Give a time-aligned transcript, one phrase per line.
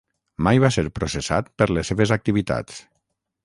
[0.45, 2.85] Mai va ser processat per les seves activitats.